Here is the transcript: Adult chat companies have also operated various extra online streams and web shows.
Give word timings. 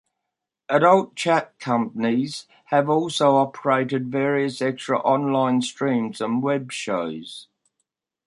Adult 0.67 1.15
chat 1.15 1.59
companies 1.59 2.47
have 2.71 2.89
also 2.89 3.35
operated 3.35 4.07
various 4.11 4.59
extra 4.59 4.97
online 4.97 5.61
streams 5.61 6.19
and 6.21 6.41
web 6.41 6.71
shows. 6.71 7.47